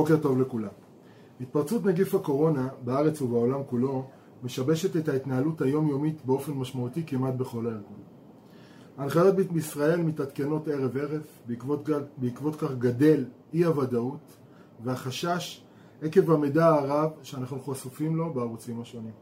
[0.00, 0.68] בוקר טוב לכולם.
[1.40, 4.06] התפרצות נגיף הקורונה בארץ ובעולם כולו
[4.42, 7.98] משבשת את ההתנהלות היומיומית באופן משמעותי כמעט בכל הארגון.
[8.98, 14.36] ההנחיות בישראל מתעדכנות ערב ערב, בעקבות, בעקבות כך גדל אי הוודאות
[14.84, 15.64] והחשש
[16.02, 19.14] עקב המידע הרב שאנחנו חשופים לו בערוצים השונים.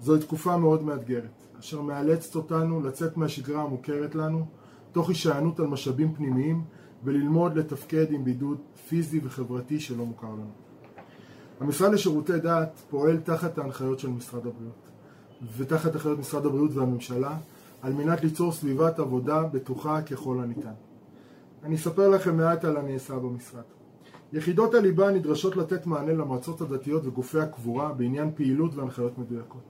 [0.00, 4.46] זוהי תקופה מאוד מאתגרת, אשר מאלצת אותנו לצאת מהשגרה המוכרת לנו,
[4.92, 6.64] תוך הישענות על משאבים פנימיים
[7.04, 10.50] וללמוד לתפקד עם בידוד פיזי וחברתי שלא מוכר לנו.
[11.60, 14.86] המשרד לשירותי דת פועל תחת ההנחיות של משרד הבריאות
[15.56, 17.36] ותחת הנחיות משרד הבריאות והממשלה
[17.82, 20.72] על מנת ליצור סביבת עבודה בטוחה ככל הניתן.
[21.64, 23.62] אני אספר לכם מעט על הנעשה במשרד.
[24.32, 29.62] יחידות הליבה נדרשות לתת מענה למועצות הדתיות וגופי הקבורה בעניין פעילות והנחיות מדויקות.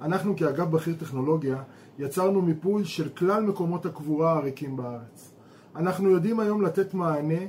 [0.00, 1.62] אנחנו כאגף בכיר טכנולוגיה
[1.98, 5.33] יצרנו מיפוי של כלל מקומות הקבורה הריקים בארץ.
[5.76, 7.40] אנחנו יודעים היום לתת מענה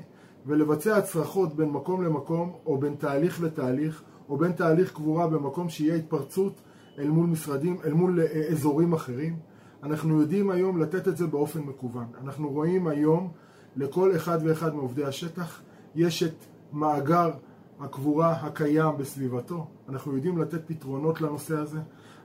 [0.46, 5.96] ולבצע הצרחות בין מקום למקום או בין תהליך לתהליך או בין תהליך קבורה במקום שיהיה
[5.96, 6.62] התפרצות
[7.00, 9.36] אל מול משרדים, אל מול אה, אזורים אחרים.
[9.84, 12.06] אנחנו יודעים היום לתת את זה באופן מקוון.
[12.24, 13.32] אנחנו רואים היום
[13.76, 15.62] לכל אחד ואחד מעובדי השטח
[15.96, 17.32] יש את מאגר
[17.80, 19.68] הקבורה הקיים בסביבתו.
[19.90, 21.80] אנחנו יודעים לתת פתרונות לנושא הזה.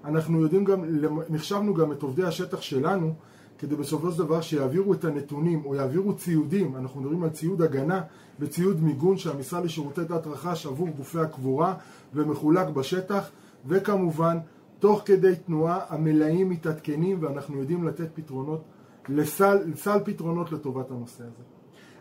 [0.05, 0.85] אנחנו יודעים גם,
[1.29, 3.15] נחשבנו גם את עובדי השטח שלנו
[3.61, 8.03] כדי בסופו של דבר שיעבירו את הנתונים או יעבירו ציודים, אנחנו מדברים על ציוד הגנה
[8.39, 11.75] וציוד מיגון שהמשרד לשירותי דת רכש עבור גופי הקבורה
[12.15, 13.31] ומחולק בשטח
[13.67, 14.39] וכמובן
[14.79, 18.65] תוך כדי תנועה המלאים מתעדכנים ואנחנו יודעים לתת פתרונות
[19.09, 21.43] לסל, לסל פתרונות לטובת הנושא הזה.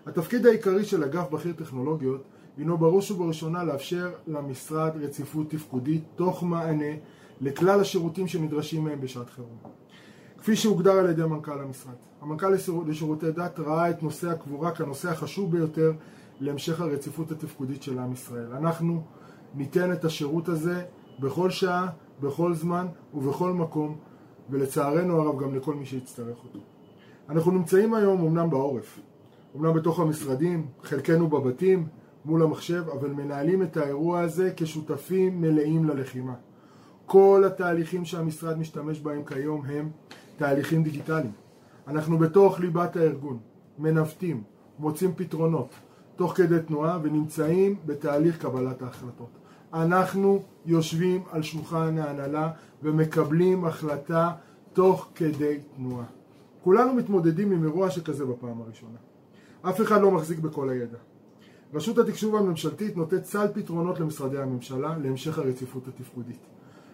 [0.05, 2.23] התפקיד העיקרי של אגף בכיר טכנולוגיות
[2.57, 6.93] הינו בראש ובראשונה לאפשר למשרד רציפות תפקודית תוך מענה
[7.41, 9.57] לכלל השירותים שנדרשים מהם בשעת חירום.
[10.41, 11.93] כפי שהוגדר על ידי מנכ"ל המשרד.
[12.21, 12.53] המנכ"ל
[12.87, 15.91] לשירותי דת ראה את נושא הקבורה כנושא החשוב ביותר
[16.39, 18.53] להמשך הרציפות התפקודית של עם ישראל.
[18.53, 19.03] אנחנו
[19.55, 20.83] ניתן את השירות הזה
[21.19, 21.87] בכל שעה,
[22.21, 23.97] בכל זמן ובכל מקום,
[24.49, 26.59] ולצערנו הרב גם לכל מי שיצטרך אותו.
[27.29, 28.99] אנחנו נמצאים היום אמנם בעורף,
[29.55, 31.87] אמנם בתוך המשרדים, חלקנו בבתים,
[32.25, 36.33] מול המחשב, אבל מנהלים את האירוע הזה כשותפים מלאים ללחימה.
[37.05, 39.89] כל התהליכים שהמשרד משתמש בהם כיום הם
[40.39, 41.31] תהליכים דיגיטליים.
[41.87, 43.37] אנחנו בתוך ליבת הארגון,
[43.79, 44.43] מנווטים,
[44.79, 45.75] מוצאים פתרונות,
[46.15, 49.29] תוך כדי תנועה ונמצאים בתהליך קבלת ההחלטות.
[49.73, 52.51] אנחנו יושבים על שולחן ההנהלה
[52.83, 54.31] ומקבלים החלטה
[54.73, 56.05] תוך כדי תנועה.
[56.63, 58.97] כולנו מתמודדים עם אירוע שכזה בפעם הראשונה.
[59.61, 60.97] אף אחד לא מחזיק בכל הידע.
[61.73, 66.39] רשות התקשוב הממשלתית נותנת סל פתרונות למשרדי הממשלה להמשך הרציפות התפקודית.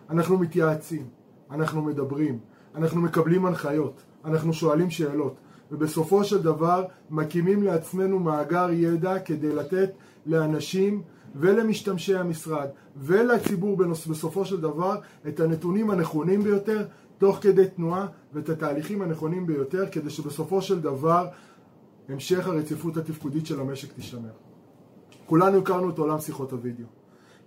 [0.10, 1.08] אנחנו מתייעצים,
[1.52, 2.40] אנחנו מדברים,
[2.76, 5.36] אנחנו מקבלים הנחיות, אנחנו שואלים שאלות,
[5.72, 9.90] ובסופו של דבר מקימים לעצמנו מאגר ידע כדי לתת
[10.26, 11.02] לאנשים
[11.36, 13.78] ולמשתמשי המשרד ולציבור
[14.10, 14.96] בסופו של דבר
[15.28, 16.86] את הנתונים הנכונים ביותר
[17.18, 21.28] תוך כדי תנועה ואת התהליכים הנכונים ביותר כדי שבסופו של דבר
[22.10, 24.30] המשך הרציפות התפקודית של המשק תישמר.
[25.26, 26.86] כולנו הכרנו את עולם שיחות הוידאו.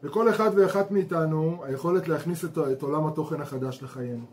[0.03, 4.25] לכל אחד ואחת מאיתנו היכולת להכניס את, את עולם התוכן החדש לחיינו.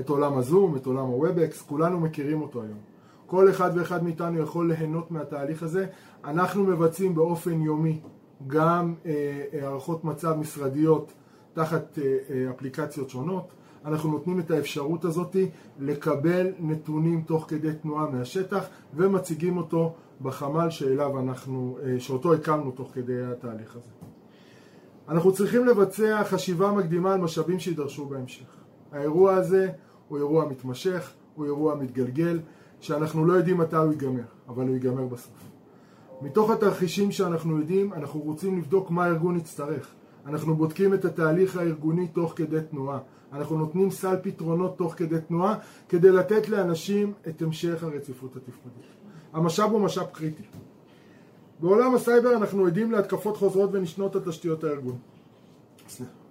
[0.00, 2.78] את עולם הזום, את עולם ה Webex, כולנו מכירים אותו היום.
[3.26, 5.86] כל אחד ואחד מאיתנו יכול ליהנות מהתהליך הזה.
[6.24, 8.00] אנחנו מבצעים באופן יומי
[8.46, 11.12] גם אה, הערכות מצב משרדיות
[11.52, 13.52] תחת אה, אה, אפליקציות שונות.
[13.84, 15.36] אנחנו נותנים את האפשרות הזאת
[15.78, 22.90] לקבל נתונים תוך כדי תנועה מהשטח ומציגים אותו בחמ"ל שאליו אנחנו, אה, שאותו הקמנו תוך
[22.94, 23.90] כדי התהליך הזה.
[25.08, 28.46] אנחנו צריכים לבצע חשיבה מקדימה על משאבים שידרשו בהמשך.
[28.92, 29.70] האירוע הזה
[30.08, 32.40] הוא אירוע מתמשך, הוא אירוע מתגלגל,
[32.80, 35.48] שאנחנו לא יודעים מתי הוא ייגמר, אבל הוא ייגמר בסוף.
[36.22, 39.94] מתוך התרחישים שאנחנו יודעים, אנחנו רוצים לבדוק מה הארגון יצטרך.
[40.26, 42.98] אנחנו בודקים את התהליך הארגוני תוך כדי תנועה.
[43.32, 45.58] אנחנו נותנים סל פתרונות תוך כדי תנועה
[45.88, 48.84] כדי לתת לאנשים את המשך הרציפות התפקודית.
[49.32, 50.42] המשאב הוא משאב קריטי.
[51.60, 54.98] בעולם הסייבר אנחנו עדים להתקפות חוזרות ונשנות על תשתיות הארגון.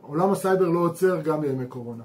[0.01, 2.03] עולם הסייבר לא עוצר גם בימי קורונה.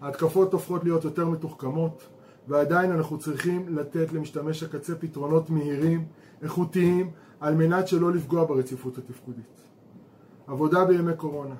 [0.00, 2.02] ההתקפות הופכות להיות יותר מתוחכמות,
[2.48, 6.04] ועדיין אנחנו צריכים לתת למשתמש הקצה פתרונות מהירים,
[6.42, 7.10] איכותיים,
[7.40, 9.60] על מנת שלא לפגוע ברציפות התפקודית.
[10.46, 11.54] עבודה בימי קורונה.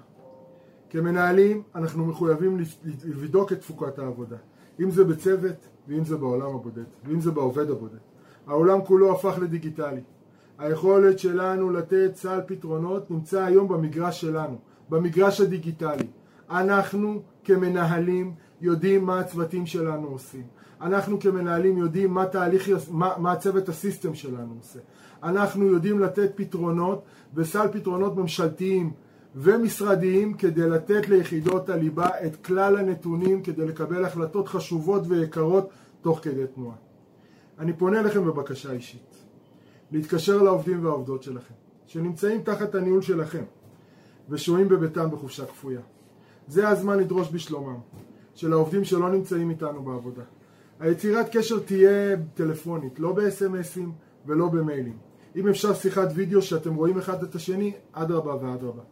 [0.91, 2.59] כמנהלים אנחנו מחויבים
[3.05, 4.37] לבדוק את תפוקת העבודה,
[4.81, 7.99] אם זה בצוות ואם זה בעולם הבודד, ואם זה בעובד הבודד.
[8.47, 10.01] העולם כולו הפך לדיגיטלי.
[10.59, 14.59] היכולת שלנו לתת סל פתרונות נמצא היום במגרש שלנו,
[14.89, 16.07] במגרש הדיגיטלי.
[16.51, 20.43] אנחנו כמנהלים יודעים מה הצוותים שלנו עושים.
[20.81, 24.79] אנחנו כמנהלים יודעים מה, תהליך, מה, מה הצוות הסיסטם שלנו עושה.
[25.23, 27.05] אנחנו יודעים לתת פתרונות
[27.35, 28.93] וסל פתרונות ממשלתיים
[29.35, 36.47] ומשרדיים כדי לתת ליחידות הליבה את כלל הנתונים כדי לקבל החלטות חשובות ויקרות תוך כדי
[36.55, 36.77] תנועה.
[37.59, 39.17] אני פונה אליכם בבקשה אישית,
[39.93, 41.55] להתקשר לעובדים והעובדות שלכם,
[41.87, 43.45] שנמצאים תחת הניהול שלכם
[44.29, 45.81] ושוהים בביתם בחופשה כפויה.
[46.49, 47.79] זה הזמן לדרוש בשלומם
[48.35, 50.23] של העובדים שלא נמצאים איתנו בעבודה.
[50.81, 53.89] היצירת קשר תהיה טלפונית, לא ב-SMSים
[54.27, 54.97] ולא במיילים.
[55.37, 58.83] אם אפשר שיחת וידאו שאתם רואים אחד את השני, אדרבה ואדרבה.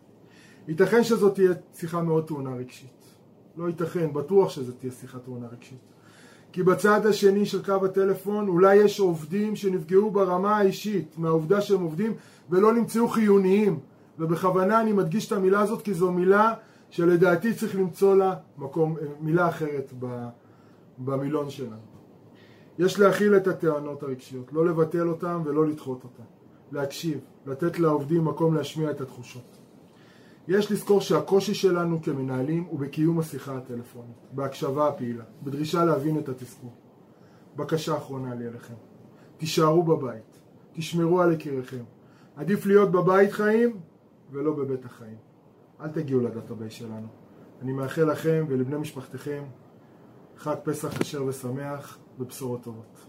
[0.68, 3.04] ייתכן שזאת תהיה שיחה מאוד טעונה רגשית.
[3.56, 5.78] לא ייתכן, בטוח שזאת תהיה שיחה טעונה רגשית.
[6.52, 12.14] כי בצד השני של קו הטלפון אולי יש עובדים שנפגעו ברמה האישית מהעובדה שהם עובדים
[12.50, 13.78] ולא נמצאו חיוניים
[14.18, 16.54] ובכוונה אני מדגיש את המילה הזאת כי זו מילה
[16.90, 19.92] שלדעתי צריך למצוא לה מקום, מילה אחרת
[20.98, 21.96] במילון שלנו.
[22.78, 26.22] יש להכיל את הטענות הרגשיות, לא לבטל אותן ולא לדחות אותן.
[26.72, 29.56] להקשיב, לתת לעובדים מקום להשמיע את התחושות.
[30.48, 36.70] יש לזכור שהקושי שלנו כמנהלים הוא בקיום השיחה הטלפונית, בהקשבה הפעילה, בדרישה להבין את התסכול.
[37.56, 38.74] בקשה אחרונה לי אליכם,
[39.36, 40.38] תישארו בבית,
[40.72, 41.84] תשמרו על יקיריכם.
[42.36, 43.80] עדיף להיות בבית חיים
[44.30, 45.16] ולא בבית החיים.
[45.80, 47.06] אל תגיעו ל database שלנו.
[47.62, 49.44] אני מאחל לכם ולבני משפחתכם
[50.36, 53.06] חג פסח כשר ושמח ובשורות טובות.